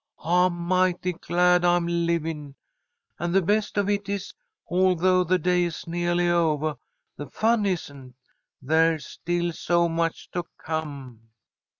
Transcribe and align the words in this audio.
I'm 0.23 0.55
mighty 0.57 1.13
glad 1.13 1.63
I'm 1.63 1.85
living. 1.85 2.55
And 3.19 3.35
the 3.35 3.41
best 3.43 3.77
of 3.77 3.87
it 3.87 4.09
is, 4.09 4.33
although 4.67 5.23
the 5.23 5.37
day 5.37 5.61
is 5.65 5.85
neahly 5.85 6.27
ovah, 6.27 6.79
the 7.17 7.27
fun 7.27 7.67
isn't. 7.67 8.15
There's 8.59 9.05
still 9.05 9.51
so 9.51 9.87
much 9.87 10.31
to 10.31 10.45
come." 10.57 11.29